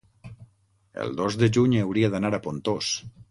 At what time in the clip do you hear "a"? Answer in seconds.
2.39-2.43